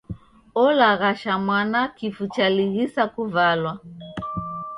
[0.63, 3.73] Olaghasha mwana kifu chalighisa kuvalwa.